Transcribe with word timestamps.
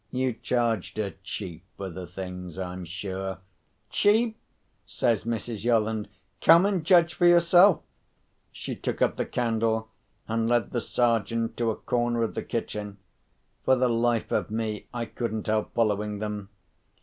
You 0.09 0.33
charged 0.33 0.97
her 0.97 1.13
cheap 1.21 1.63
for 1.77 1.87
the 1.87 2.07
things, 2.07 2.57
I'm 2.57 2.85
sure?" 2.85 3.37
"Cheap!" 3.91 4.35
says 4.87 5.25
Mrs. 5.25 5.63
Yolland. 5.63 6.07
"Come 6.41 6.65
and 6.65 6.83
judge 6.83 7.13
for 7.13 7.27
yourself." 7.27 7.81
She 8.51 8.75
took 8.75 8.99
up 9.03 9.15
the 9.15 9.27
candle 9.27 9.89
and 10.27 10.49
led 10.49 10.71
the 10.71 10.81
Sergeant 10.81 11.55
to 11.57 11.69
a 11.69 11.75
corner 11.75 12.23
of 12.23 12.33
the 12.33 12.41
kitchen. 12.41 12.97
For 13.63 13.75
the 13.75 13.89
life 13.89 14.31
of 14.31 14.49
me, 14.49 14.87
I 14.91 15.05
couldn't 15.05 15.45
help 15.45 15.71
following 15.75 16.17
them. 16.17 16.49